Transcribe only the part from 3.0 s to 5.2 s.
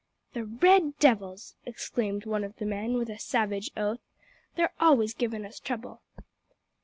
a savage oath; "they're always